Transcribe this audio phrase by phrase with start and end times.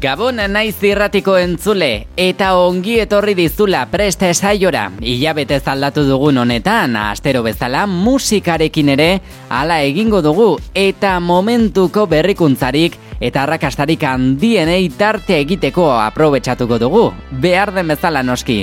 [0.00, 4.86] Gabon naiz irratiko entzule eta ongi etorri dizula preste saiora.
[5.04, 9.10] Ilabete aldatu dugun honetan, astero bezala musikarekin ere
[9.50, 17.10] hala egingo dugu eta momentuko berrikuntzarik eta arrakastarik handienei tarte egiteko aprobetsatuko dugu.
[17.30, 18.62] Behar den bezala noski.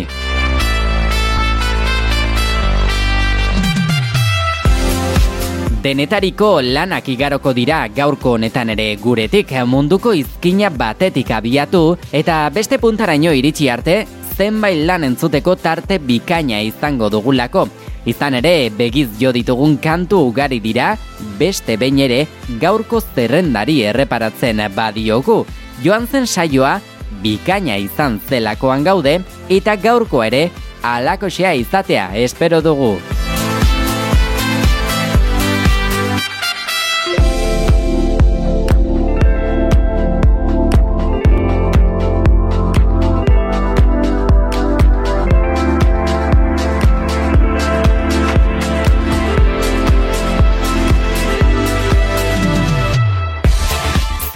[5.77, 13.31] Denetariko lanak igaroko dira gaurko honetan ere guretik munduko izkina batetik abiatu eta beste puntaraino
[13.31, 17.67] iritsi arte zenbait lan entzuteko tarte bikaina izango dugulako.
[18.05, 20.95] Izan ere, begiz jo ditugun kantu ugari dira,
[21.37, 22.19] beste behin ere
[22.61, 25.43] gaurko zerrendari erreparatzen badiogu.
[25.83, 26.79] Joan zen saioa,
[27.21, 30.47] bikaina izan zelakoan gaude, eta gaurko ere,
[30.81, 32.95] alakoxea izatea espero dugu.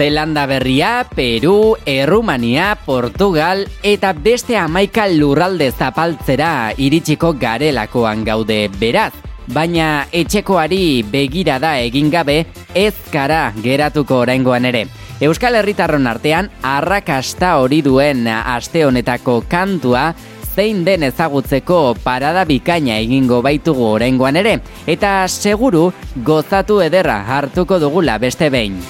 [0.01, 9.11] Zelanda berria, Peru, Errumania, Portugal eta beste amaika lurralde zapaltzera iritsiko garelakoan gaude beraz.
[9.53, 14.87] Baina etxekoari begira da egin gabe ez kara geratuko oraingoan ere.
[15.21, 20.15] Euskal Herritarron artean arrakasta hori duen aste honetako kantua
[20.55, 25.91] zein den ezagutzeko parada bikaina egingo baitugu oraingoan ere eta seguru
[26.25, 28.81] gozatu ederra hartuko dugula beste behin.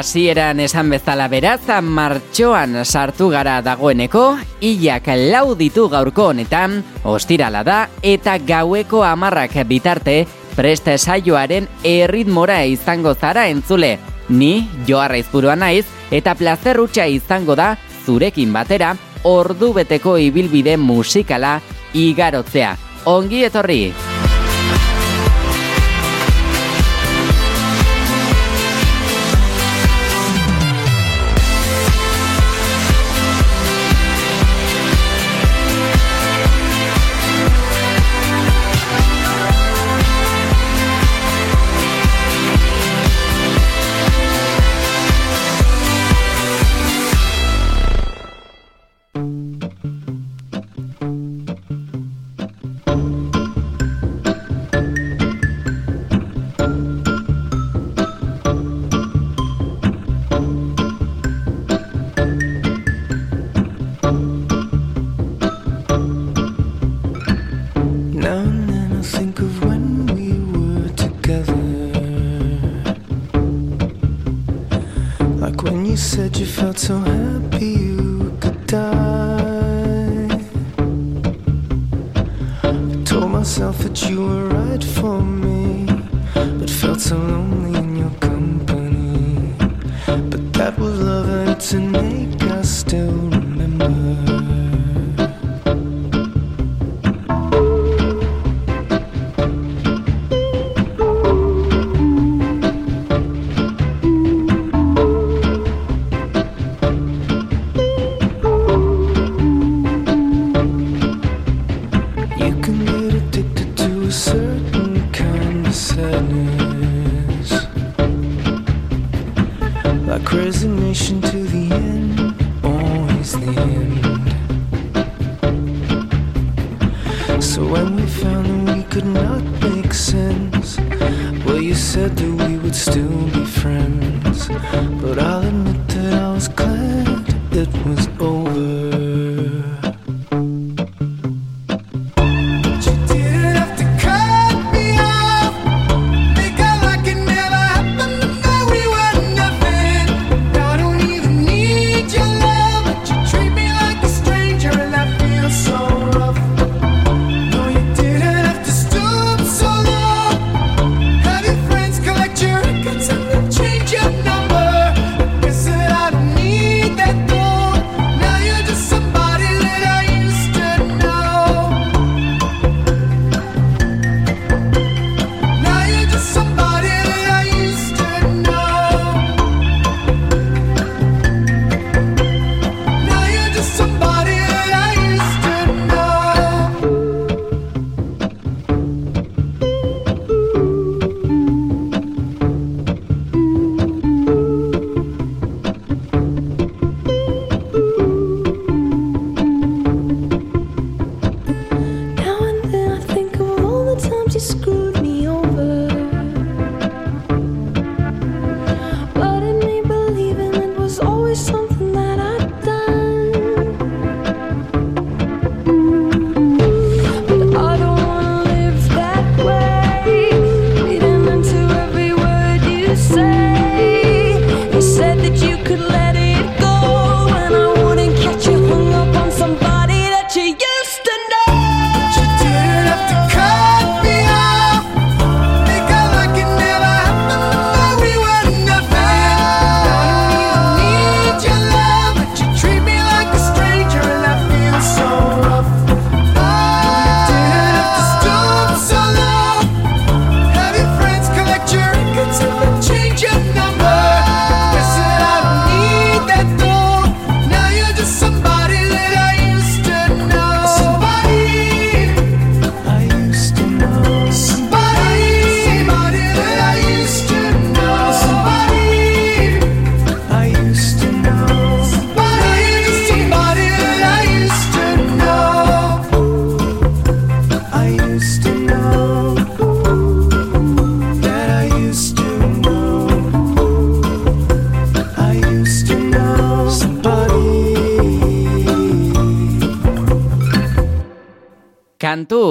[0.00, 7.80] Hasieran esan bezala beraz, martxoan sartu gara dagoeneko, hilak lau ditu gaurko honetan, ostirala da,
[8.02, 10.24] eta gaueko amarrak bitarte,
[10.56, 13.98] preste saioaren erritmora izango zara entzule.
[14.30, 21.60] Ni, joarra izburua naiz, eta plazer izango da, zurekin batera, ordu beteko ibilbide musikala
[21.92, 22.76] igarotzea.
[23.04, 23.92] Ongi etorri!
[76.80, 77.19] to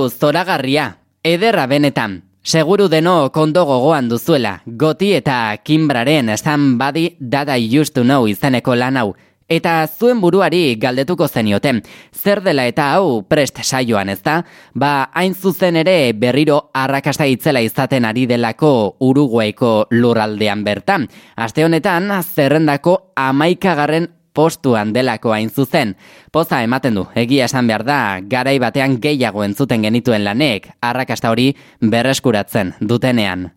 [0.10, 2.24] zoragarria, ederra benetan.
[2.44, 8.76] Seguru deno kondo gogoan duzuela, goti eta kimbraren esan badi dada used to know izeneko
[8.76, 9.14] lan hau.
[9.50, 11.82] Eta zuen buruari galdetuko zenioten,
[12.14, 14.44] zer dela eta hau prest saioan ez da?
[14.78, 21.10] Ba, hain zuzen ere berriro arrakasta itzela izaten ari delako Uruguaiko lurraldean bertan.
[21.36, 25.96] Aste honetan, zerrendako amaikagarren postuan delako hain zuzen.
[26.32, 31.54] Poza ematen du, egia esan behar da, garai batean gehiago entzuten genituen lanek, arrakasta hori
[31.82, 33.52] berreskuratzen dutenean.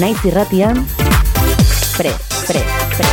[0.00, 0.84] Naiz irratian,
[1.96, 2.14] pre,
[2.46, 2.62] pre,
[2.96, 3.08] pre.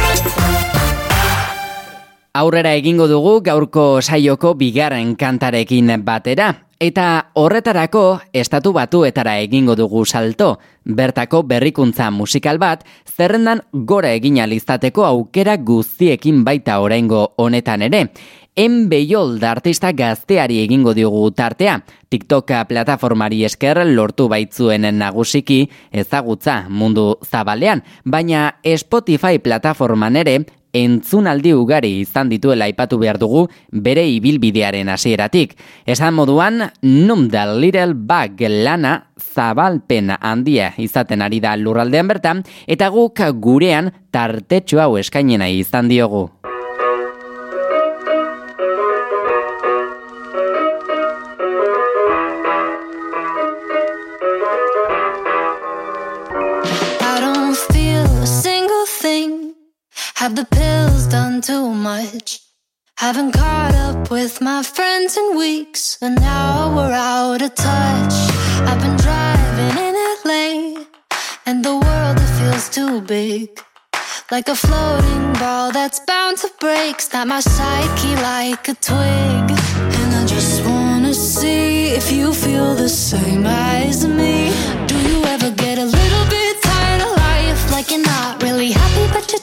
[2.37, 10.59] Aurrera egingo dugu gaurko saioko bigarren kantarekin batera, Eta horretarako estatu batuetara egingo dugu salto,
[10.85, 18.03] bertako berrikuntza musikal bat, zerrendan gora egina liztateko aukera guztiekin baita oraingo honetan ere.
[18.57, 21.79] Enbeiol da artista gazteari egingo diogu tartea,
[22.13, 30.39] TikToka plataformari esker lortu baitzuen nagusiki ezagutza mundu zabalean, baina Spotify plataforman ere
[30.77, 35.57] entzunaldi ugari izan dituela aipatu behar dugu bere ibilbidearen hasieratik.
[35.85, 42.89] Esan moduan, num da little bag lana zabalpen handia izaten ari da lurraldean bertan, eta
[42.93, 46.27] guk gurean tartetxo hau eskainena izan diogu.
[60.27, 60.66] Have the
[61.09, 62.39] done too much?
[62.97, 68.15] Haven't caught up with my friends in weeks, and now we're out of touch.
[68.69, 69.95] I've been driving in
[70.25, 70.83] LA,
[71.45, 73.49] and the world it feels too big.
[74.31, 76.99] Like a floating ball that's bound to break.
[76.99, 79.45] Snap my psyche like a twig.
[79.99, 84.51] And I just wanna see if you feel the same as me.
[84.87, 87.71] Do you ever get a little bit tired of life?
[87.71, 89.36] Like you're not really happy, but you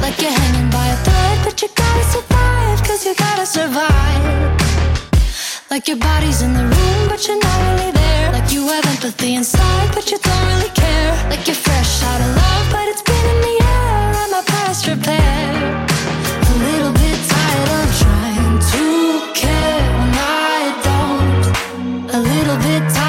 [0.00, 4.26] like you're hanging by a thread, but you gotta survive, cause you gotta survive.
[5.70, 8.32] Like your body's in the room, but you're not really there.
[8.32, 11.12] Like you have empathy inside, but you don't really care.
[11.30, 14.14] Like you're fresh out of love, but it's been in the air.
[14.22, 15.44] I'm a past repair.
[16.52, 18.84] A little bit tired of trying to
[19.42, 20.12] care when
[20.48, 22.14] I don't.
[22.14, 23.05] A little bit tired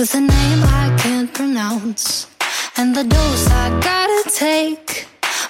[0.00, 2.26] with a name I can't pronounce.
[2.78, 5.06] And the dose I gotta take.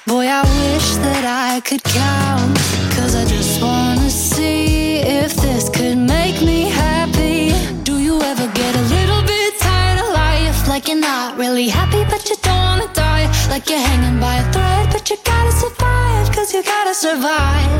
[0.08, 2.58] Boy, I wish that I could count.
[2.96, 7.54] Cause I just wanna see if this could make me happy.
[7.84, 10.66] Do you ever get a little bit tired of life?
[10.66, 13.26] Like you're not really happy, but you don't wanna die.
[13.50, 16.26] Like you're hanging by a thread, but you gotta survive.
[16.34, 17.70] Cause you gotta survive.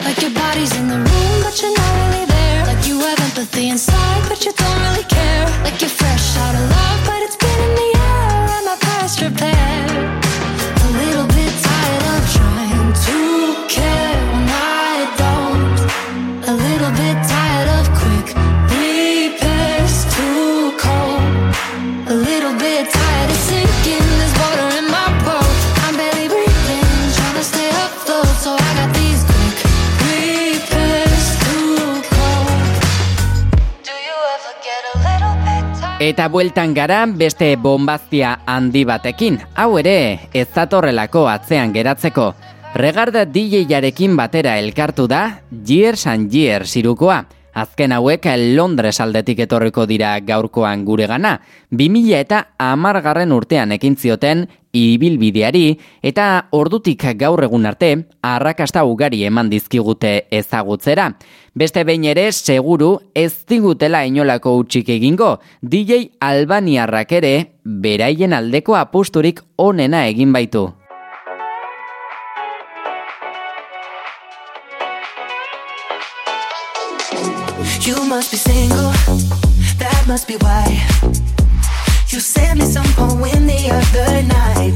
[0.00, 2.35] Like your body's in the room, but you're not really there.
[2.86, 5.44] You have empathy inside, but you don't really care.
[5.64, 7.45] Like you're fresh out of love, but it's
[36.06, 39.40] Eta bueltan gara beste bombaztia handi batekin.
[39.58, 42.28] Hau ere, ez datorrelako atzean geratzeko.
[42.78, 47.24] Regarda DJ-jarekin batera elkartu da Years and Years irukoa.
[47.56, 51.38] Azken hauek Londres aldetik etorriko dira gaurkoan gure gana.
[51.72, 54.44] 2000 eta amargarren urtean ekin zioten
[54.76, 61.14] ibilbideari eta ordutik gaur egun arte arrakasta ugari eman dizkigute ezagutzera.
[61.54, 69.40] Beste behin ere seguru ez digutela inolako utxik egingo, DJ Albaniarrak ere beraien aldeko apusturik
[69.56, 70.68] onena egin baitu.
[77.86, 78.90] You must be single,
[79.78, 80.66] that must be why.
[82.08, 84.74] You sent me some poem the other night.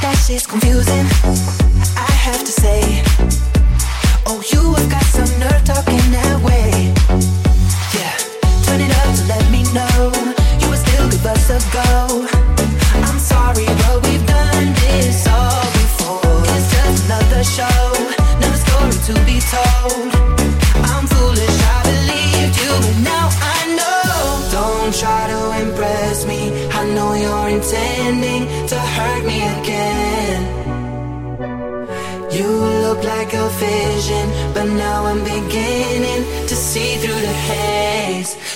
[0.00, 1.06] That shit's confusing,
[1.98, 3.02] I have to say.
[4.24, 5.31] Oh, you have got some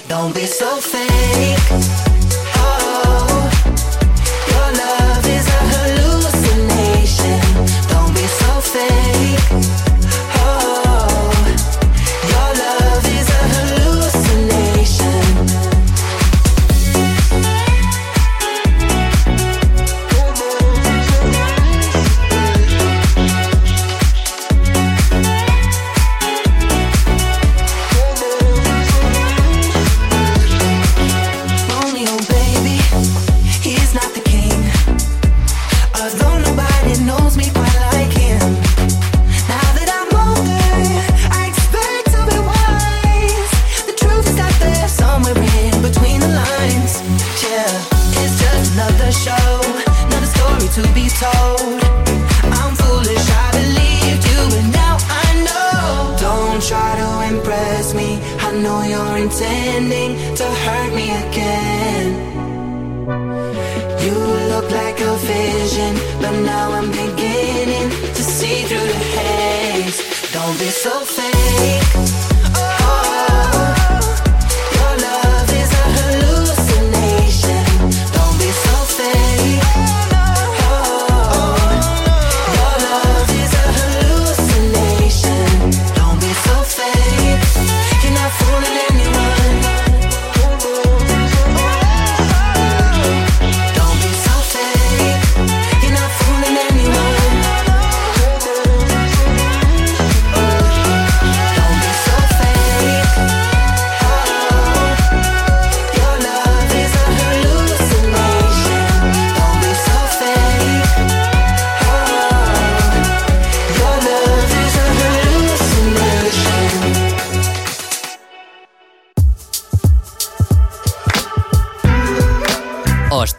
[0.09, 2.06] Don't be so fake.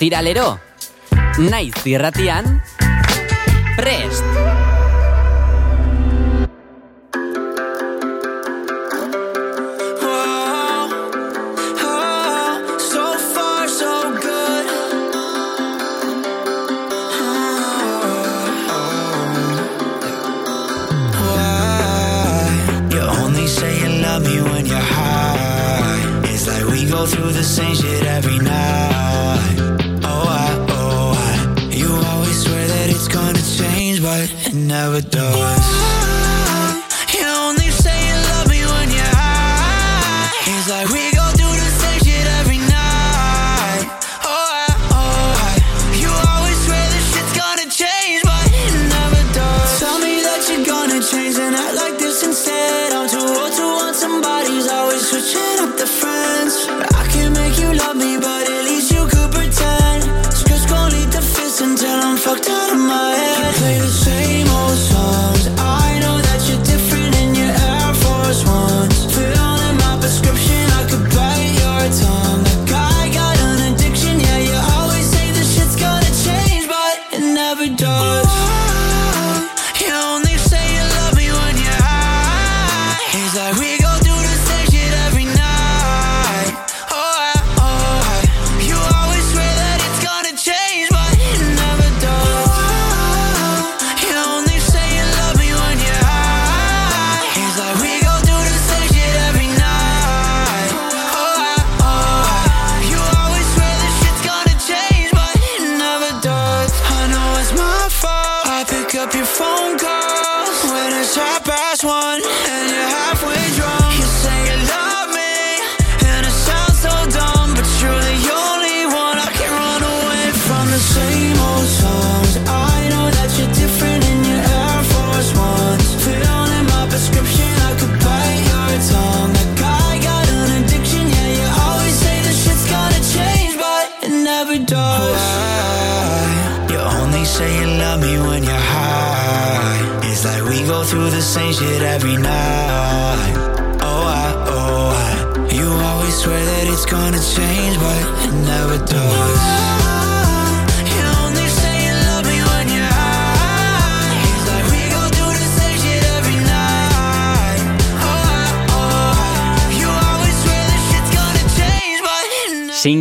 [0.08, 0.60] Ostiralero.
[1.38, 2.64] Naiz irratian,
[3.76, 4.27] prest!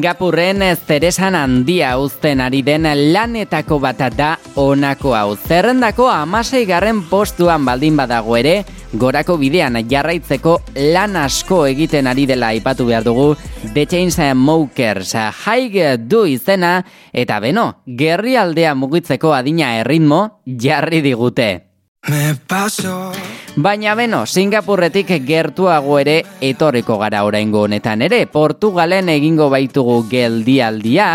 [0.06, 5.34] Singapurren zeresan handia uzten ari den lanetako bat da onako hau.
[5.34, 8.62] Zerrendako amasei garren postuan baldin badago ere,
[8.94, 10.60] gorako bidean jarraitzeko
[10.94, 13.34] lan asko egiten ari dela aipatu behar dugu
[13.74, 15.74] The Chains Mokers haig
[16.06, 21.65] du izena eta beno, gerri aldea mugitzeko adina erritmo jarri digute.
[22.08, 23.12] Me paso
[23.56, 28.18] Baina beno, Singapurretik gertuago ere etorriko gara oraingo honetan ere.
[28.28, 31.06] Portugalen egingo baitugu geldialdia,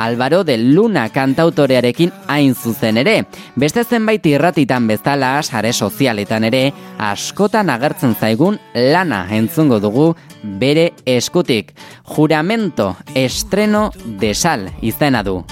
[0.00, 3.26] Alvaro de Luna kantautorearekin hain zuzen ere.
[3.60, 6.62] Beste zenbait irratitan bezala, sare sozialetan ere,
[6.98, 11.74] askotan agertzen zaigun lana entzungo dugu bere eskutik.
[12.16, 15.42] Juramento estreno de sal izena du.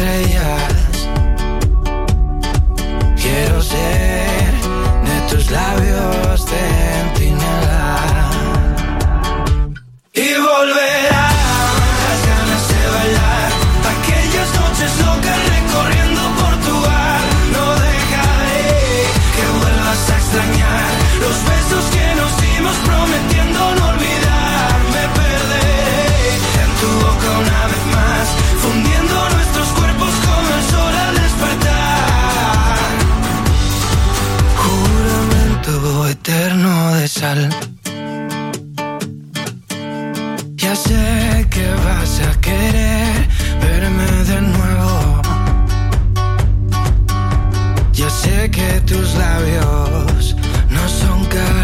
[0.00, 0.59] estrellas
[40.56, 43.28] Ya sé que vas a querer
[43.60, 45.20] verme de nuevo.
[47.92, 50.34] Ya sé que tus labios
[50.70, 51.59] no son caros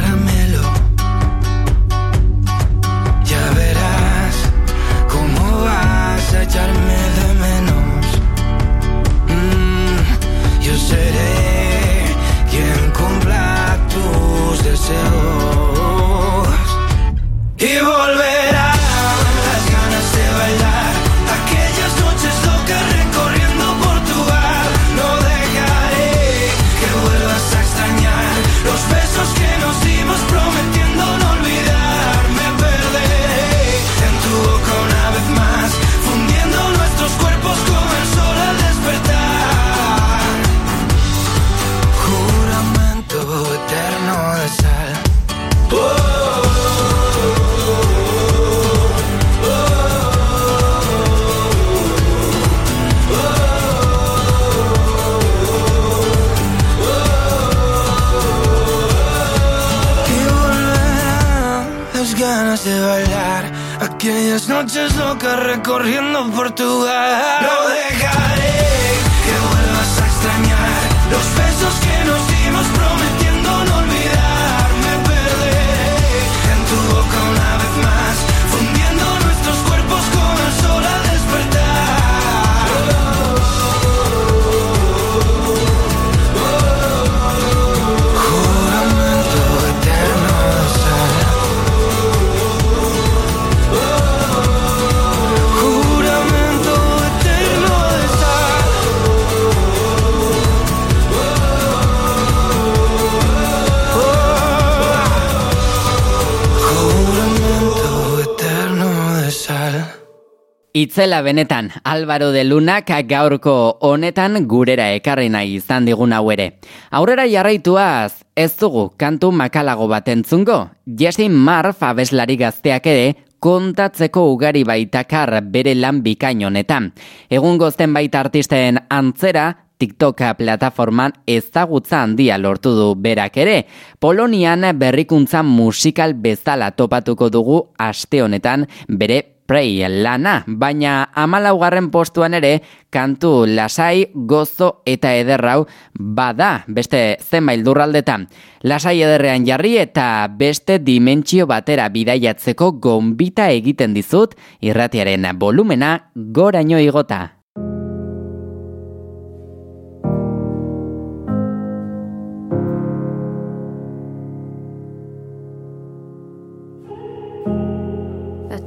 [110.87, 116.61] Itzela benetan, Álvaro de Lunak gaurko honetan gurera ekarri nahi izan digun hau ere.
[116.95, 120.71] Aurrera jarraituaz, ez dugu kantu makalago bat entzungo.
[120.87, 126.93] Jesse Marf abeslari gazteak ere, kontatzeko ugari baitakar bere lan bikain honetan.
[127.29, 133.65] Egun gozten baita artisten antzera, TikToka plataforman ezagutza handia lortu du berak ere.
[133.99, 142.63] Polonian berrikuntza musikal bezala topatuko dugu aste honetan bere Prey lana, baina amalaugarren postuan ere
[142.91, 148.27] kantu lasai, gozo eta ederrau bada beste zenbait lurraldetan.
[148.67, 157.36] Lasai ederrean jarri eta beste dimentsio batera bidaiatzeko gonbita egiten dizut irratiaren volumena goraino igota.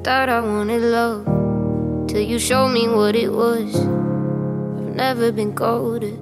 [0.10, 1.24] Thought I wanted love
[2.08, 3.76] till you showed me what it was.
[3.76, 6.18] I've never been colder.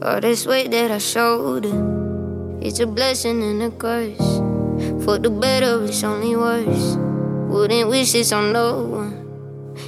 [0.00, 1.76] All this weight that I shoulder,
[2.62, 4.16] it's a blessing and a curse.
[5.04, 6.96] For the better, it's only worse.
[7.52, 9.14] Wouldn't wish this on no one.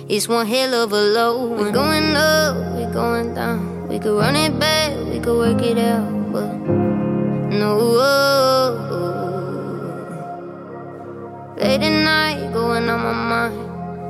[0.07, 1.59] It's one hell of a low one.
[1.61, 3.89] We're going up, we're going down.
[3.89, 6.53] We could run it back, we could work it out, but
[7.57, 7.95] no.
[11.65, 13.55] Late at night, going on my mind.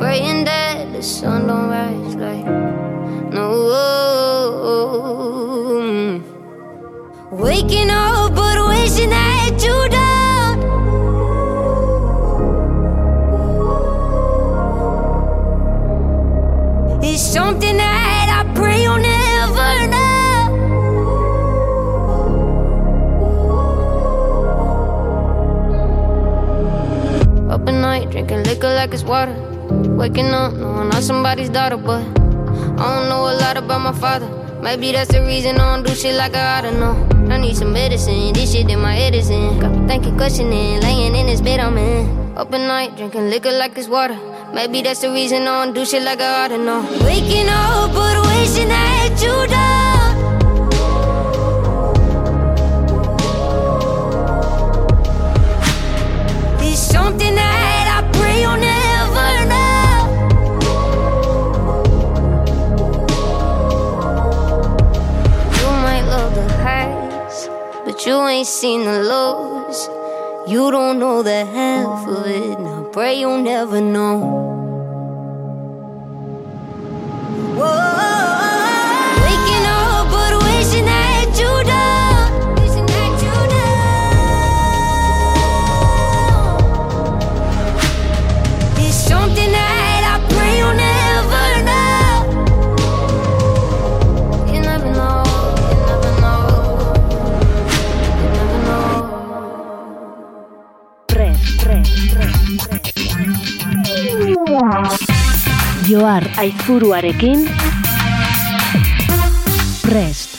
[0.01, 2.45] Praying that the sun don't rise like
[3.33, 3.71] no.
[7.31, 10.65] Waking up, but wishing that you don't.
[17.05, 18.14] It's something that
[27.55, 29.33] Up at night, drinking liquor like it's water.
[29.97, 34.27] Waking up, knowing I'm somebody's daughter, but I don't know a lot about my father.
[34.61, 36.95] Maybe that's the reason I don't do shit like I oughta know.
[37.33, 39.61] I need some medicine, this shit in my head is in.
[39.61, 42.37] Got me thinking, questioning, laying in this bed I'm in.
[42.37, 44.19] Up at night, drinking liquor like it's water.
[44.53, 46.83] Maybe that's the reason I don't do shit like I oughta know.
[47.05, 50.14] Waking up, but wishing that you don't.
[68.15, 69.89] You ain't seen the lows.
[70.47, 72.59] You don't know the half of it.
[72.59, 74.44] I pray you'll never know.
[105.95, 107.45] Joar aizuruarekin
[109.83, 110.33] Prest.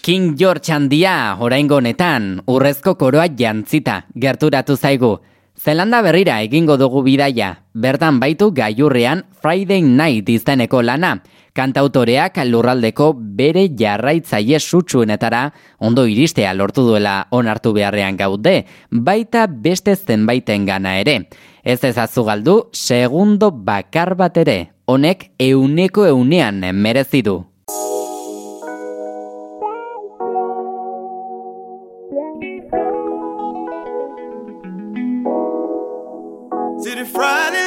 [0.00, 5.10] King George handia oraingo honetan urrezko koroa jantzita gerturatu zaigu.
[5.52, 11.18] Zelanda berrira egingo dugu bidaia, bertan baitu gaiurrean Friday Night izeneko lana.
[11.56, 15.42] Kantautoreak lurraldeko bere jarraitzaile sutsuenetara
[15.80, 21.28] ondo iristea lortu duela onartu beharrean gaude, baita beste zenbaiten gana ere.
[21.64, 27.40] Ez ezazu galdu, segundo bakar bat ere, honek euneko eunean merezi du.
[37.12, 37.59] Friday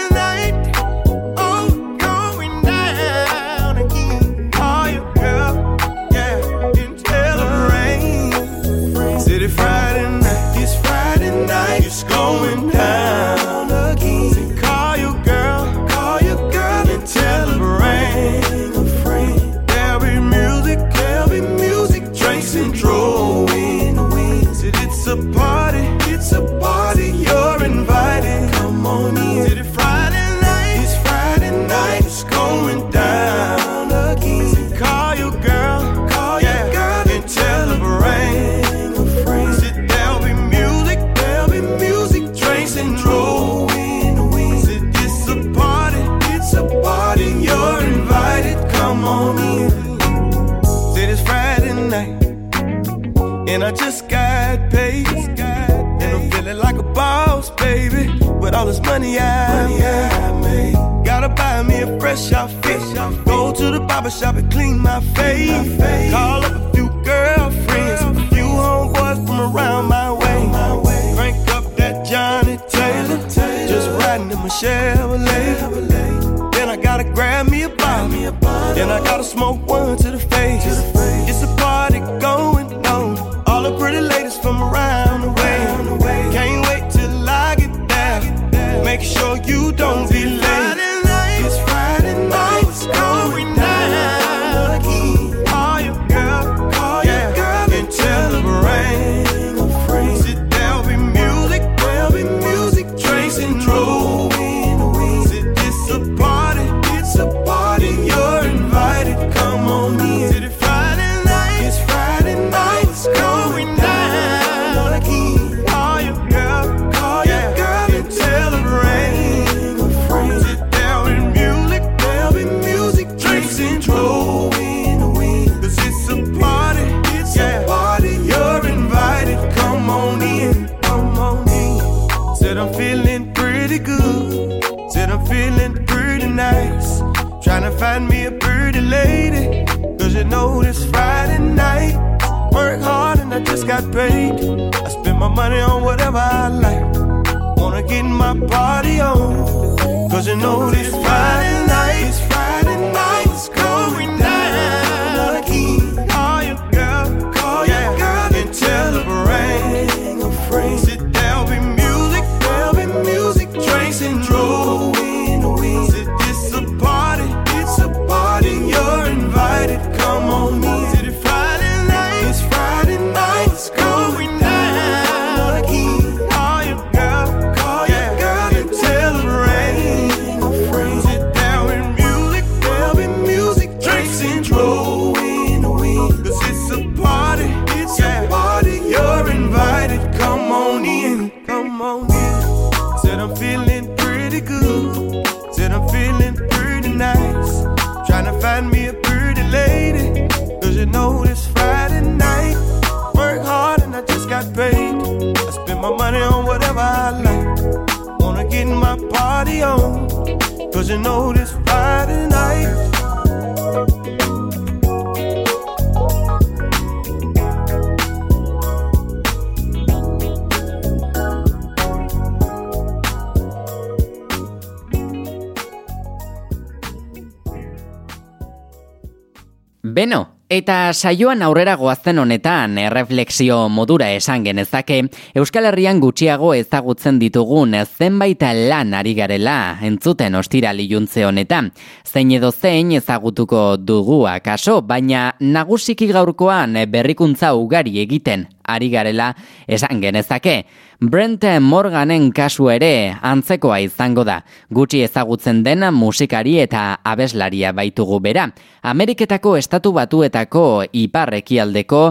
[229.93, 234.95] Beno, eta saioan aurrera goazten honetan erreflexio modura esan genezake,
[235.37, 241.69] Euskal Herrian gutxiago ezagutzen ditugun zenbait lan ari garela entzuten ostira liuntze honetan.
[242.09, 249.35] Zein edo zein ezagutuko dugu akaso, baina nagusiki gaurkoan berrikuntza ugari egiten ari garela
[249.67, 250.63] esan genezake.
[251.03, 254.37] Brent Morganen kasu ere antzekoa izango da.
[254.71, 258.45] Gutxi ezagutzen dena musikari eta abeslaria baitugu bera.
[258.87, 262.01] Ameriketako estatu batuetako iparrekialdeko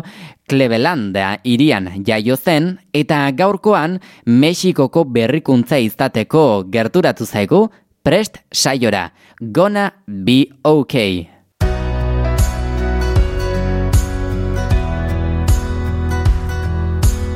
[0.45, 7.69] Clevelanda irian jaio zen eta gaurkoan Mexikoko berrikuntza izateko gerturatu zaigu
[8.05, 9.09] prest saiora.
[9.41, 11.31] Gona be okay.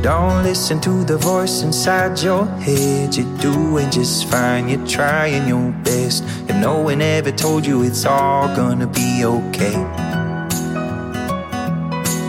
[0.07, 3.17] Don't listen to the voice inside your head.
[3.17, 6.23] You're doing just fine, you're trying your best.
[6.49, 9.77] If no one ever told you it's all gonna be okay.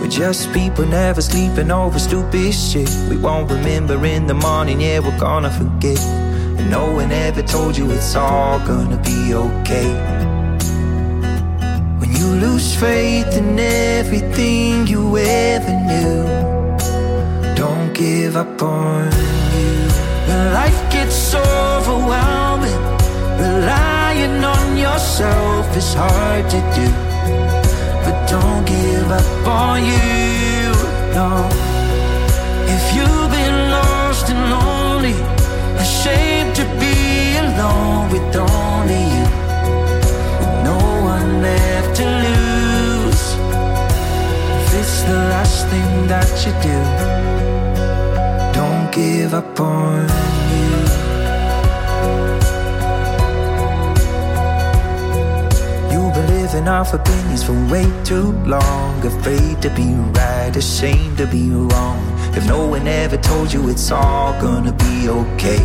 [0.01, 2.89] We're just people never sleeping over stupid shit.
[3.11, 5.99] We won't remember in the morning, yeah, we're gonna forget.
[5.99, 9.91] And no one ever told you it's all gonna be okay
[11.99, 16.46] When you lose faith in everything you ever knew
[17.97, 19.05] give up on
[19.57, 19.87] you.
[20.53, 22.81] Life gets overwhelming.
[23.41, 26.87] Relying on yourself is hard to do.
[28.03, 30.73] But don't give up on you.
[31.17, 31.29] No.
[32.75, 33.46] If you've been
[56.87, 59.05] off of for way too long.
[59.05, 62.01] Afraid to be right, ashamed to be wrong.
[62.33, 65.63] If no one ever told you it's all gonna be okay.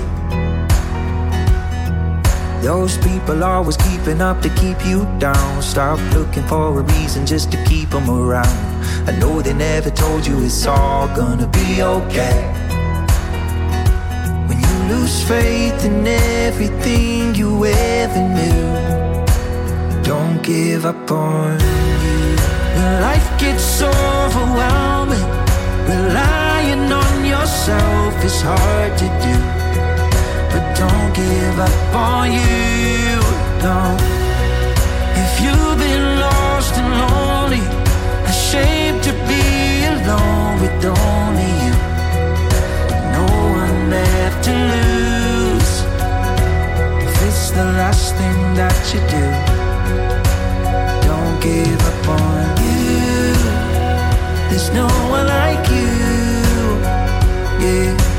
[2.62, 5.62] Those people always keeping up to keep you down.
[5.62, 8.58] Stop looking for a reason just to keep them around.
[9.08, 12.40] I know they never told you it's all gonna be okay.
[14.48, 19.01] When you lose faith in everything you ever knew
[20.14, 21.58] don't give up on
[22.04, 22.36] you.
[22.76, 25.28] When life gets overwhelming,
[25.92, 29.34] relying on yourself is hard to do
[30.52, 33.20] but don't give up on you.
[33.64, 33.78] No.
[35.22, 37.64] If you've been lost and lonely,
[38.32, 39.44] ashamed to be
[39.94, 41.74] alone with only you,
[43.16, 43.26] no
[43.62, 45.72] one left to lose.
[47.06, 49.51] If it's the last thing that you do,
[51.42, 53.34] give up on you.
[54.48, 56.62] There's no one like you.
[57.64, 58.12] Yeah.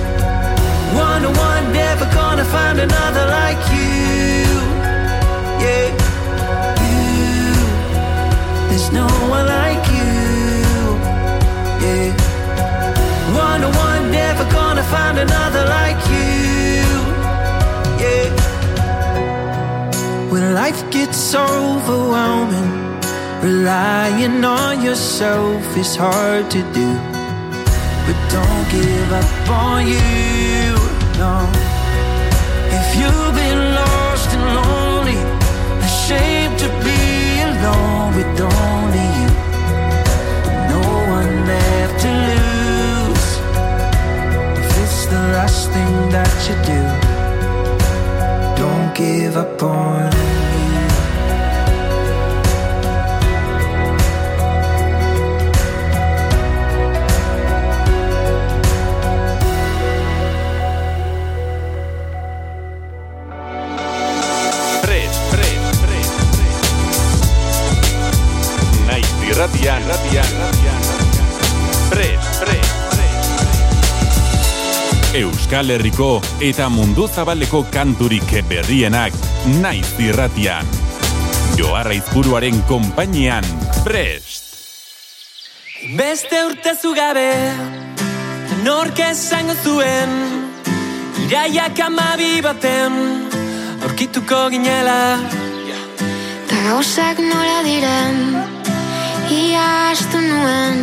[0.94, 4.46] One on one, never gonna find another like you.
[5.64, 5.88] Yeah,
[6.86, 7.54] you.
[8.70, 10.14] There's no one like you.
[11.84, 12.14] Yeah,
[13.34, 16.84] one on one, never gonna find another like you.
[18.04, 18.28] Yeah.
[20.30, 22.83] When life gets overwhelming,
[23.44, 26.90] relying on yourself is hard to do.
[28.06, 31.36] But don't give up on you no.
[32.80, 35.20] If you've been lost and lonely,
[35.88, 37.02] ashamed to be
[37.50, 39.30] alone with only you,
[40.74, 40.84] no
[41.18, 43.30] one left to lose.
[44.62, 46.82] If it's the last thing that you do,
[48.62, 50.13] don't give up on
[69.44, 70.82] irratian, irratian, irratian.
[71.90, 72.70] Pres, pres,
[75.14, 79.14] Euskal Herriko eta mundu zabaleko kanturik berrienak
[79.62, 80.66] naiz irratian.
[81.58, 83.44] Joarra izburuaren konpainian,
[83.84, 84.56] prest!
[85.98, 87.28] Beste urte zugabe,
[88.64, 90.16] nork esango zuen,
[91.28, 93.28] iraiak amabi baten,
[93.84, 95.20] aurkituko ginela.
[96.48, 98.43] Ta gauzak nola diren,
[99.34, 100.80] Ia astu nuen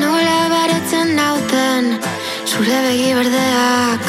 [0.00, 1.84] Nola baretzen nauten
[2.50, 4.06] Zure begi berdeak.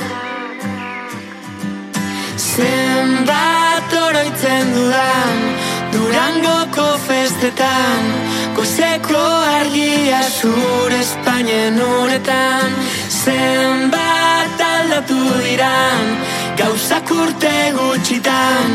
[2.49, 5.43] Zenbat oroitzen dudan
[5.93, 8.09] Durangoko festetan
[8.57, 9.25] Goizeko
[9.59, 12.73] argia zure Espainien uretan.
[13.21, 16.17] Zenbat aldatu diran
[16.63, 18.73] Gauzak urte gutxitan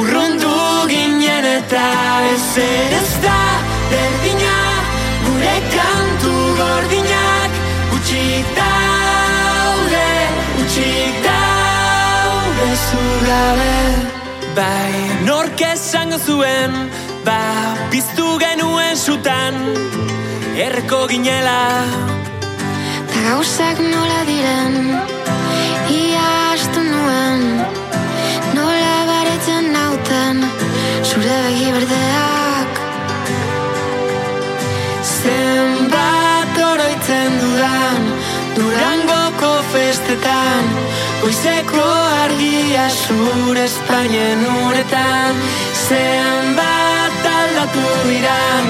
[0.00, 0.58] Urrundu
[0.90, 1.86] ginen eta
[2.32, 4.56] ez ez da berdina
[5.24, 7.52] gure kantu gordinak
[7.96, 10.08] utxik daude
[10.62, 13.76] utxik daude zugabe
[14.58, 14.94] bai
[15.30, 16.72] nork esango zuen
[17.26, 17.40] ba
[17.90, 19.54] piztu genuen sutan
[20.64, 21.62] erreko ginela.
[23.10, 24.74] Ta gauzak nola diren
[26.00, 27.42] ia astu nuen
[28.56, 30.46] nola baretzen nauten
[31.10, 32.33] zure begi berdea
[36.84, 38.02] oroitzen dudan
[38.56, 40.66] Durangoko festetan
[41.22, 41.84] Goizeko
[42.24, 45.38] argia zur Espainien uretan.
[45.88, 48.68] Zenbat aldatu diran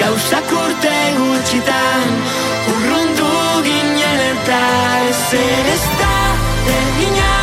[0.00, 2.08] Gauzak urte gutxitan.
[2.72, 3.28] Urrundu
[3.68, 4.62] ginen eta
[5.10, 6.16] ez ere ez da
[6.78, 7.34] Erdina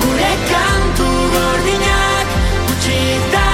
[0.00, 2.36] gure kantu gordinak
[2.70, 3.46] Gutxita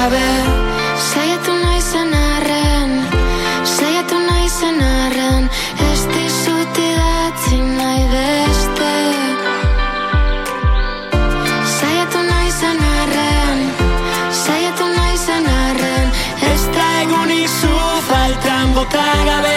[0.02, 0.28] zugabe
[1.14, 2.92] Zaiatu nahi zen arren
[3.76, 5.50] Zaiatu nahi zen arren
[5.90, 8.94] Ez dizut idatzi nahi beste
[11.78, 13.60] Zaiatu nahi zen arren
[14.44, 16.08] Zaiatu nahi zen arren
[16.52, 17.74] Ez da egunik zu
[18.10, 19.51] faltan bota gabe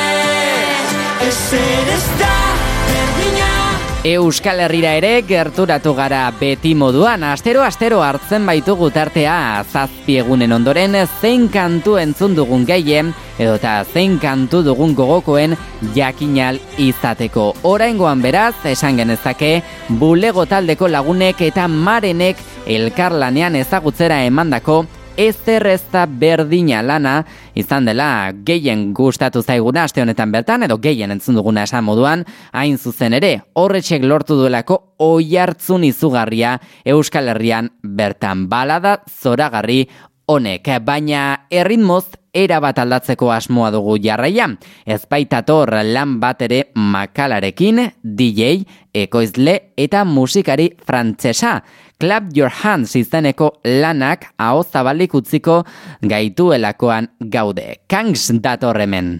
[4.04, 11.46] Euskal Herrira ere gerturatu gara beti moduan, astero-astero hartzen baitugu tartea zazpi egunen ondoren zein
[11.48, 15.56] kantu entzun dugun gehien, edota zein kantu dugun gogokoen
[15.96, 17.54] jakinal izateko.
[17.64, 24.82] Oraingoan beraz, esan genezake, bulego taldeko lagunek eta marenek elkarlanean ezagutzera emandako
[25.16, 31.14] ezer ez da berdina lana izan dela gehien gustatu zaiguna aste honetan bertan edo gehien
[31.14, 38.48] entzun duguna esan moduan hain zuzen ere horretxek lortu duelako oihartzun izugarria Euskal Herrian bertan
[38.48, 39.86] balada zoragarri
[40.26, 44.58] honek baina erritmoz era bat aldatzeko asmoa dugu jarraian.
[44.84, 51.60] Ez baitator lan bat ere makalarekin, DJ, ekoizle eta musikari frantsesa.
[52.04, 55.62] Clap Your Hands izeneko lanak hau zabalik utziko
[56.04, 57.78] gaituelakoan gaude.
[57.88, 59.14] Kangs datorremen.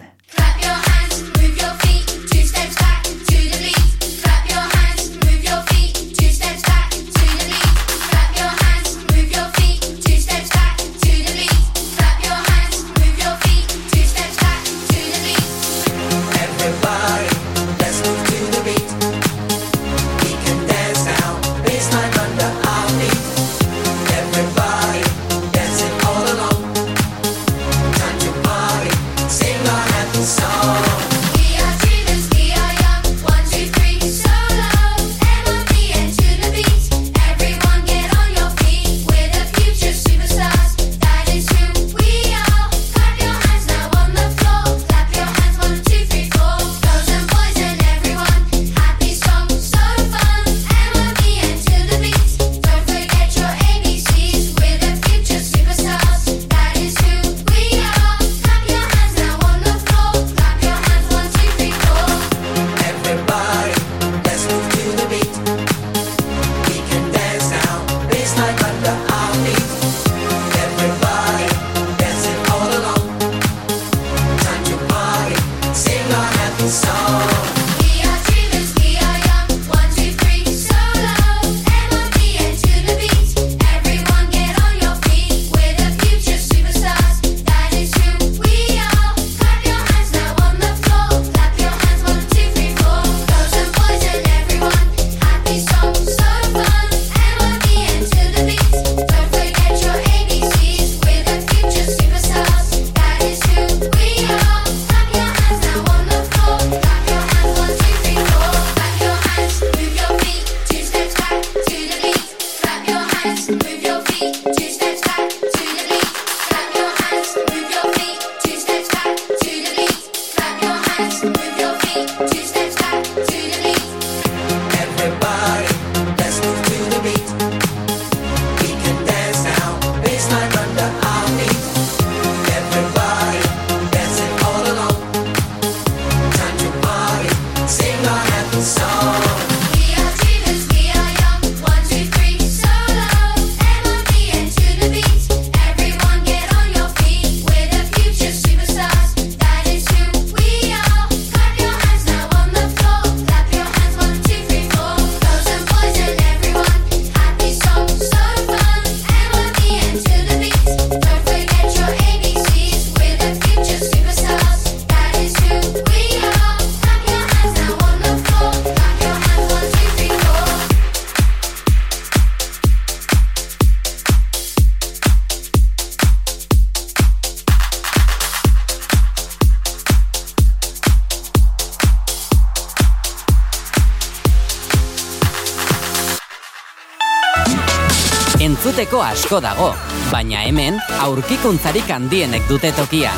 [188.65, 189.67] Entzuteko asko dago,
[190.09, 193.11] baina hemen aurkikuntzarik handienek dute tokia.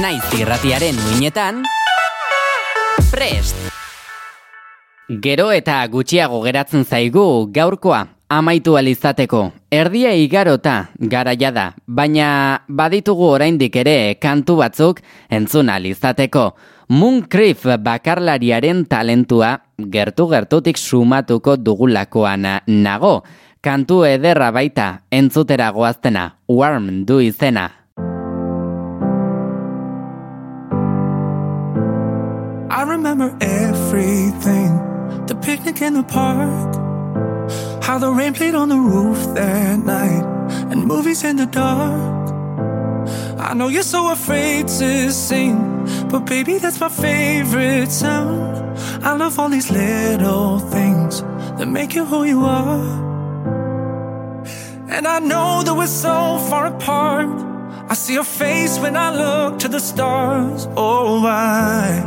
[0.00, 1.58] Naiz irratiaren uinetan,
[3.10, 3.58] prest!
[5.20, 7.98] Gero eta gutxiago geratzen zaigu gaurkoa
[8.32, 9.42] amaitu alizateko.
[9.68, 12.30] Erdia igarota garaia da, baina
[12.64, 16.54] baditugu oraindik ere kantu batzuk entzun alizateko.
[16.88, 23.20] Moon Crif bakarlariaren talentua gertu gertutik sumatuko dugulakoan nago
[23.60, 27.70] kantu ederra baita entzutera goaztena, warm du izena.
[32.70, 34.70] I remember everything
[35.26, 36.74] The picnic in the park
[37.82, 40.24] How the rain played on the roof that night
[40.70, 42.30] And movies in the dark
[43.38, 48.60] I know you're so afraid to sing But baby, that's my favorite sound
[49.04, 51.22] I love all these little things
[51.58, 53.19] that make you who you are.
[54.92, 57.28] And I know that we're so far apart.
[57.88, 60.66] I see your face when I look to the stars.
[60.76, 62.02] Oh, I.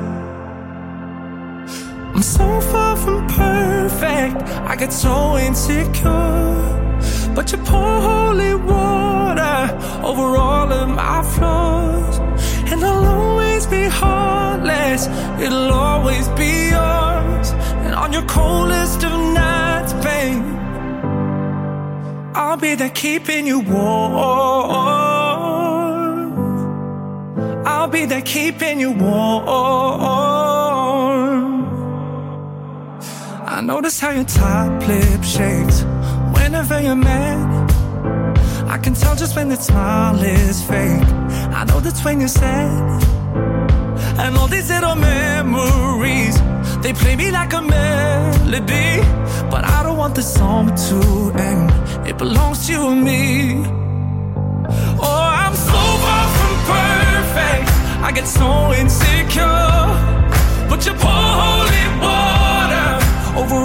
[2.14, 4.36] I'm so far from perfect.
[4.72, 6.74] I get so insecure.
[7.34, 9.60] But you pour holy water
[10.04, 12.18] over all of my flaws.
[12.70, 15.08] And I'll always be heartless.
[15.42, 17.48] It'll always be yours.
[17.86, 20.63] And on your coldest of nights, babe,
[22.36, 24.14] I'll be there keeping you warm.
[27.66, 29.44] I'll be there keeping you warm.
[33.46, 35.84] I notice how your top lip shakes
[36.34, 37.72] whenever you're mad.
[38.68, 41.08] I can tell just when that smile is fake.
[41.54, 43.04] I know that's when you're sad.
[44.18, 46.36] And all these little memories,
[46.82, 49.02] they play me like a melody.
[49.52, 50.98] But I don't want the song to
[51.38, 51.70] end.
[52.08, 53.64] It belongs to you and me.
[55.08, 57.70] Oh, I'm so far from perfect.
[58.08, 58.50] I get so
[58.82, 59.86] insecure.
[60.70, 62.90] But you pour holy water
[63.40, 63.60] over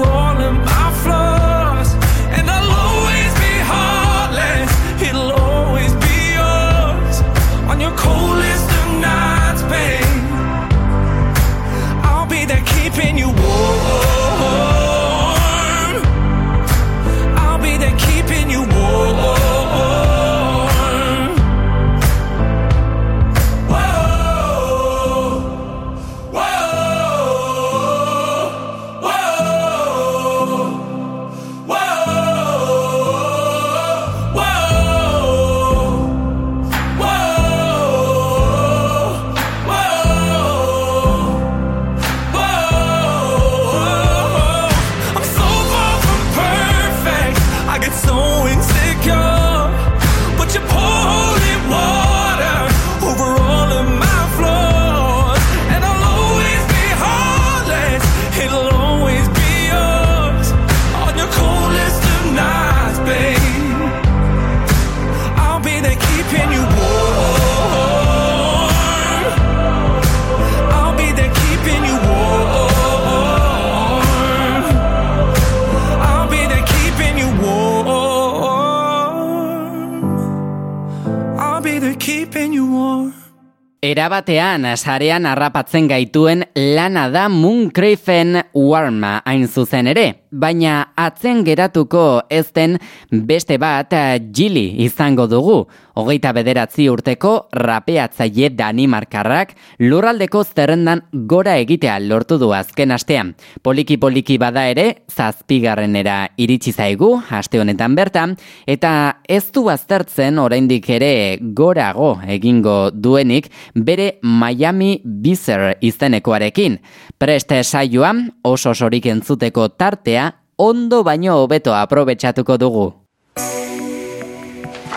[83.79, 92.49] Erabatean, sarean harrapatzen gaituen lana da Mooncraven Warma hain zuzen ere, baina atzen geratuko ez
[92.55, 92.79] den
[93.11, 93.95] beste bat
[94.35, 95.63] Gili izango dugu.
[95.99, 103.33] Hogeita bederatzi urteko rapeatzaile Danimarkarrak lurraldeko zerrendan gora egitea lortu du azken astean.
[103.67, 108.93] Poliki-poliki bada ere, zazpigarrenera iritsi zaigu, aste honetan bertan, eta
[109.29, 116.79] ez du aztertzen oraindik ere gorago egingo duenik bere Miami Bizer izenekoarekin.
[117.19, 120.18] Preste saioan oso sorik entzuteko tartea
[120.59, 122.93] ondo baino hobeto aprobetxatuko dugu.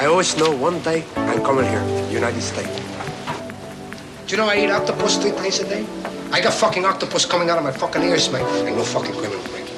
[0.01, 2.75] I always know one day I'm coming here, United States.
[4.25, 5.85] Do you know I eat octopus three times a day?
[6.33, 8.45] I got fucking octopus coming out of my fucking ears, mate.
[8.65, 9.69] I no fucking criminal, mate.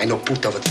[0.00, 0.68] I no puta with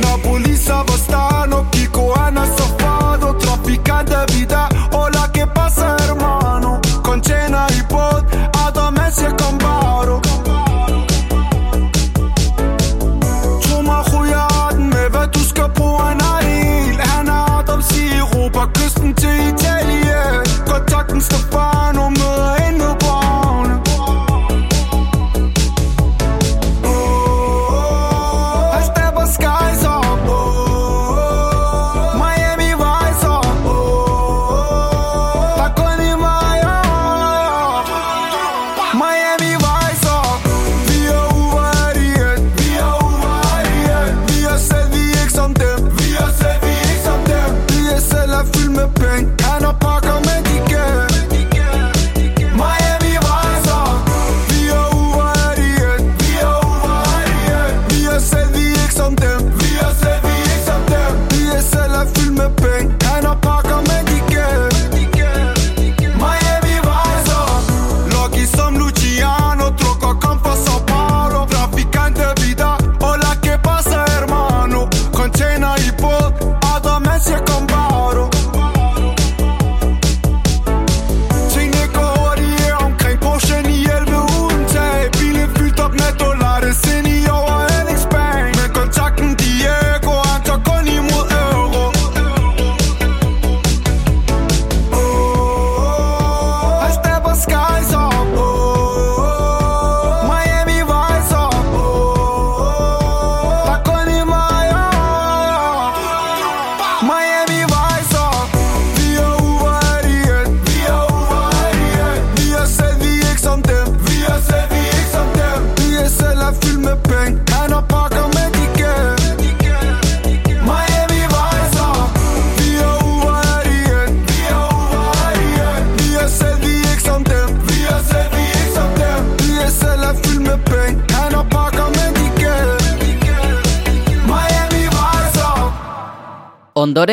[0.00, 5.96] Na polizia vă sta în ochii cu Ana Safado Traficante de vida, hola, ¿qué pasa,
[5.98, 6.80] hermano?
[7.02, 8.24] Con cena y pot,
[8.76, 10.29] a Messi e con Baro
[21.22, 22.49] Stefano møder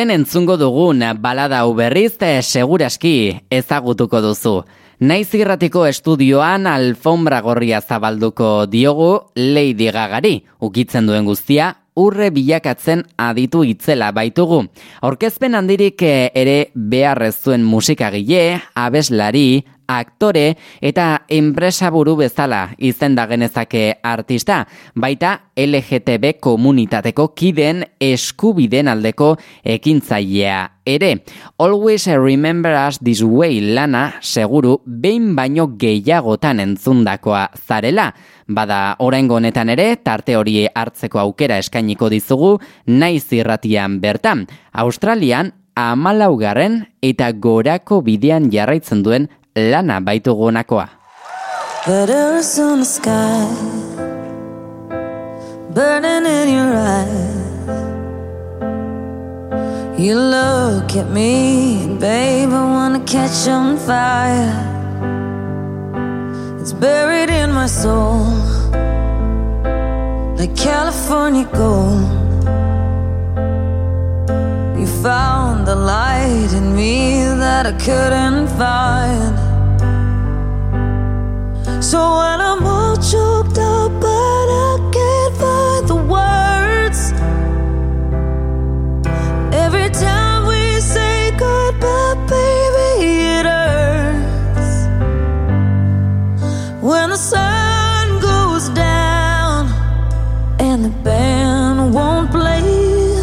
[0.08, 4.64] Ondoren entzungo dugun balada hau berriz seguraski ezagutuko duzu.
[5.00, 13.64] Naiz irratiko estudioan alfombra gorria zabalduko diogu Lady Gagari, ukitzen duen guztia urre bilakatzen aditu
[13.68, 14.62] itzela baitugu.
[15.02, 24.66] Aurkezpen handirik ere beharrez zuen musikagile, abeslari, aktore eta enpresa buru bezala izenda genezake artista,
[24.94, 29.34] baita LGTB komunitateko kiden eskubiden aldeko
[29.64, 31.24] ekintzailea ere.
[31.58, 38.12] Always remember us this way lana seguru behin baino gehiagotan entzundakoa zarela.
[38.48, 44.46] Bada oraingo honetan ere tarte hori hartzeko aukera eskainiko dizugu naiz irratian bertan.
[44.72, 49.28] Australian amalaugarren eta gorako bidean jarraitzen duen
[49.58, 50.88] lana baitu gonakoa.
[51.86, 53.46] That Arizona sky
[55.74, 57.38] burning in your eyes.
[59.98, 64.54] You look at me, babe, I wanna catch on fire.
[66.60, 68.26] It's buried in my soul,
[70.38, 72.06] like California gold.
[74.78, 79.47] You found the light in me that I couldn't find.
[81.80, 87.12] So when I'm all choked up, but I can't find the words.
[89.54, 94.88] Every time we say goodbye, baby, it hurts.
[96.82, 99.68] When the sun goes down
[100.58, 103.22] and the band won't play,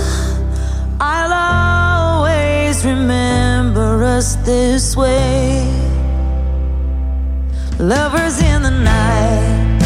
[1.02, 5.55] I'll always remember us this way.
[7.88, 9.80] Lovers in the night,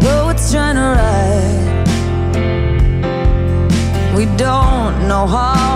[0.00, 1.86] poets trying to write.
[4.16, 5.71] We don't know how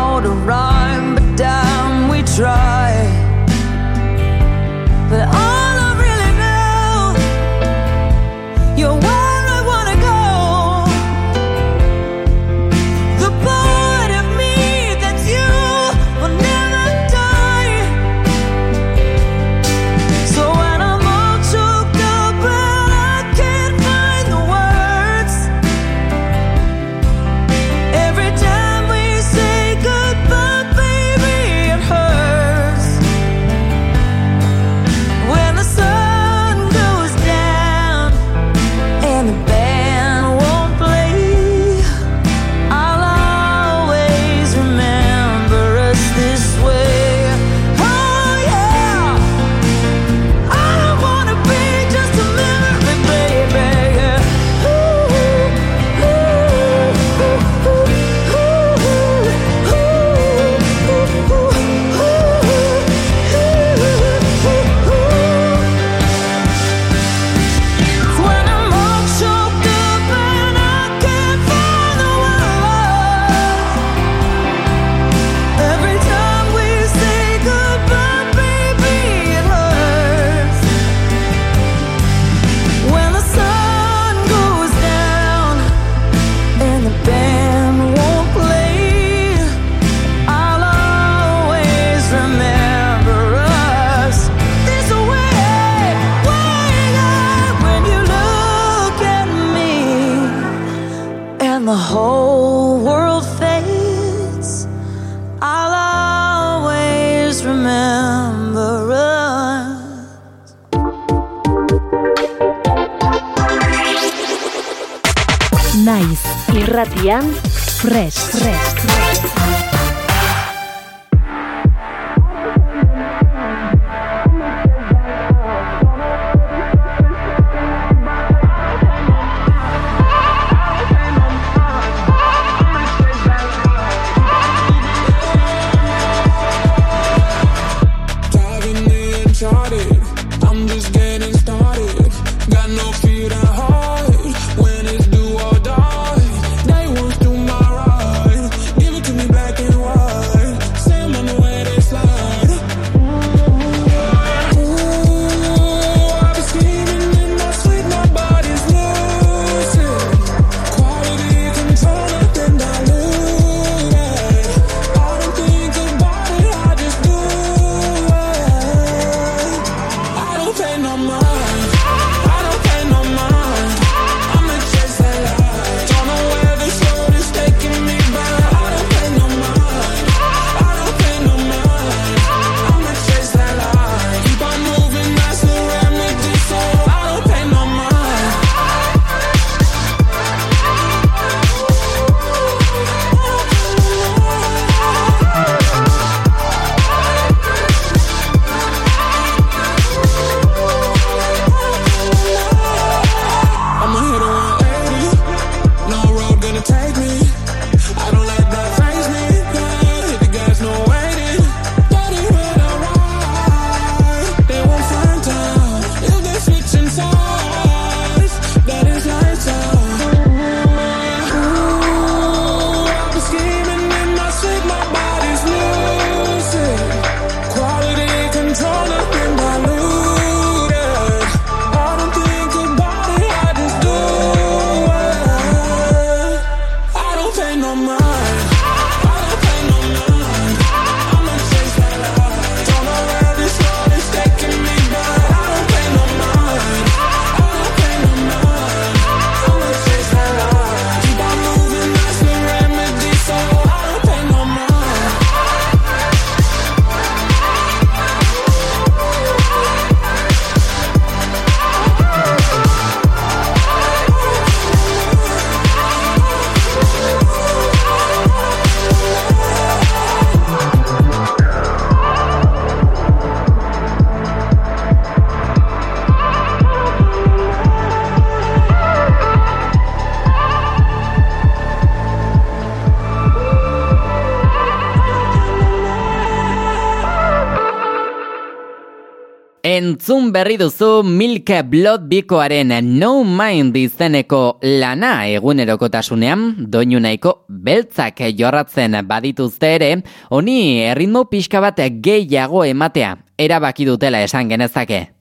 [289.76, 298.96] Entzun berri duzu Milk Blood bikoaren No Mind izeneko lana egunerokotasunean, doinu nahiko beltzak jorratzen
[299.04, 299.90] badituzte ere,
[300.30, 305.15] honi erritmo pixka bat gehiago ematea, erabaki dutela esan genezake.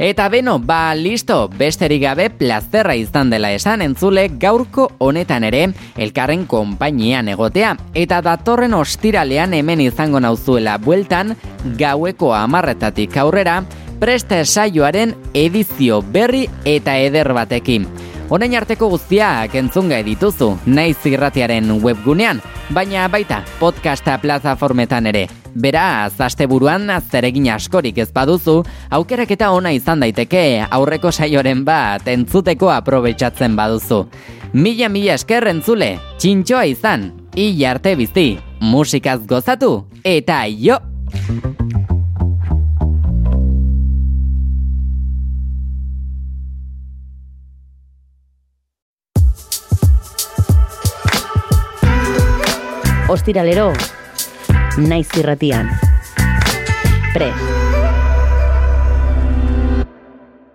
[0.00, 5.66] Eta beno, ba, listo, besterik gabe plazerra izan dela esan entzule gaurko honetan ere
[6.00, 7.74] elkarren konpainian egotea.
[7.92, 11.34] Eta datorren ostiralean hemen izango nauzuela bueltan
[11.76, 13.58] gaueko amarretatik aurrera
[14.00, 17.84] preste saioaren edizio berri eta eder batekin.
[18.30, 22.40] Honein arteko guztiak entzunga dituzu, naiz irratiaren webgunean,
[22.72, 25.26] baina baita podcasta plataformetan ere.
[25.54, 32.70] Beraz, asteburuan zeregin askorik ez baduzu, aukerak eta ona izan daiteke aurreko saioren bat entzuteko
[32.70, 34.04] aprobetsatzen baduzu.
[34.52, 38.28] Mila mila esker entzule, txintxoa izan, hila arte bizti,
[38.60, 40.78] musikaz gozatu, eta jo!
[53.10, 53.72] Ostiralero,
[54.76, 55.66] Naiz irratian.
[57.12, 57.32] Pre.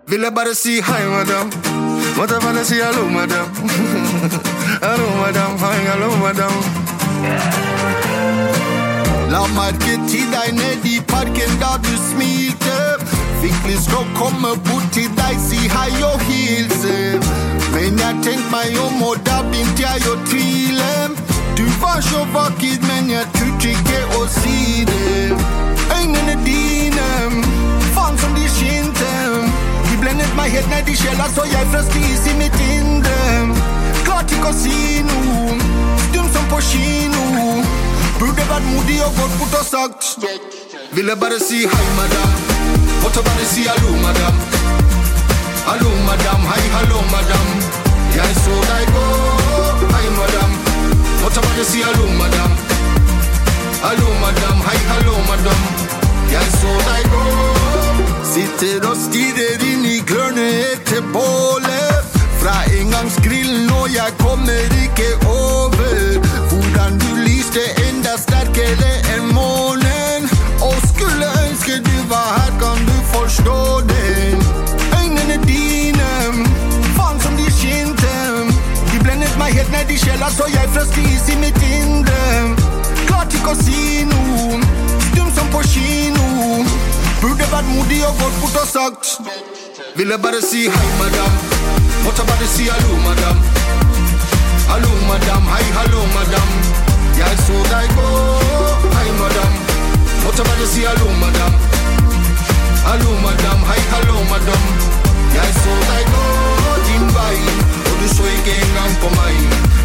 [0.08, 1.50] Villa baresi hi madam.
[2.18, 3.48] Mata baresi alo madam.
[4.92, 6.54] alo madam, hi alo madam.
[9.30, 13.00] La marketid är i parken där du smilter.
[13.42, 16.86] Fickliskropp kommer bort till dig, si hi yo heels
[17.74, 21.15] Men jag tänk mig om och där bint jag och tvilem.
[21.76, 22.26] Du så
[22.88, 25.36] men jag turte och å si det
[26.00, 27.44] Øynene dine,
[27.96, 29.12] faen som de skinte.
[29.90, 33.16] De blendet meg helt ned i sjela, så jeg frøs is i mitt indre
[34.04, 35.58] Klarte ikke å si noe,
[36.08, 37.64] stum som på kino.
[38.20, 40.28] Burde vært modig og gått bort og sagt
[40.96, 42.38] Ville bare si hei madam.
[43.04, 44.40] Måtte bare si hallo madam.
[45.68, 47.52] Hallo madam, hei hallo madam.
[48.16, 49.10] Jeg så deg gå,
[49.92, 50.75] hei madam.
[51.26, 52.52] What about you see hello madam?
[53.82, 55.60] Hello madam, hi hello madam.
[56.32, 57.26] Yan så dig gå
[58.34, 62.06] Sitter och stirrar in i glörnet till bålet
[62.42, 66.20] Fra engangsgrillen och jag kommer icke över
[66.50, 72.98] Hvordan du lyste enda starkare än månen Och skulle önska du var här kan du
[73.14, 74.38] förstå den
[75.00, 75.85] Ögonen är dina
[80.06, 82.22] sjela, så jeg frøs is i mitt indre
[83.08, 84.60] Klarte ikke å si noe,
[85.10, 86.26] stum som på kino.
[87.22, 89.06] Burde vært modig og gått bort og sagt
[89.98, 91.38] Ville bare si hei madam.
[92.04, 93.38] Måtte bare si hallo madam.
[94.70, 96.50] Hallo madam, hei hallo madam.
[97.16, 98.10] Jeg så deg gå,
[98.98, 99.56] hei madam.
[100.26, 101.56] Måtte bare si hallo madam.
[102.90, 104.68] Hallo madam, hei hallo madam.
[105.38, 106.28] Jeg så deg gå
[106.90, 107.75] din vei
[108.06, 109.36] Du så ikke engang på meg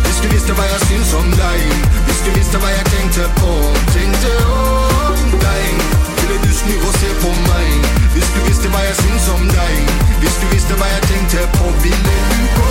[0.04, 1.60] Hvis du visste hva jeg syns om deg
[2.06, 3.52] Hvis du visste hva jeg tenkte på
[3.94, 5.64] Tenkte om deg
[6.18, 7.68] Ville du snu og se på meg
[8.12, 9.74] Hvis du visste hva jeg syns om deg
[10.20, 12.70] Hvis du visste hva jeg tenkte på Ville du gå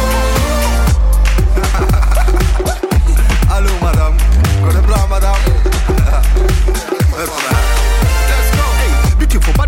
[3.50, 4.14] Hallo madam.
[4.62, 5.42] Går det bra madam?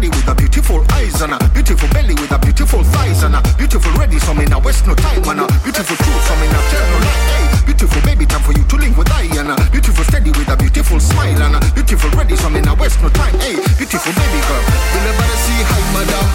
[0.01, 3.41] body with a beautiful eyes and a beautiful belly with a beautiful thighs and a
[3.53, 6.59] beautiful ready some me a waste no time and a beautiful truth some me a
[6.73, 7.45] tell no lie hey.
[7.69, 10.57] Beautiful baby time for you to link with I and a beautiful steady with a
[10.57, 13.61] beautiful smile and a beautiful ready some me a waste no time hey.
[13.77, 14.63] Beautiful baby girl.
[14.89, 16.25] Will everybody see hi madam.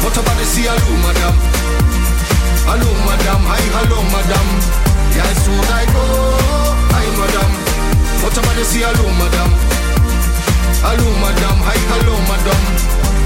[0.00, 1.34] What about the see hello madam.
[2.64, 3.40] Hello madam.
[3.52, 4.46] Hi hello madam.
[5.12, 6.04] Jeg så deg gå
[6.96, 7.50] Hi madam.
[8.24, 9.52] What about the see hello madam.
[10.84, 12.93] Hallo madam, Hi, hello, madam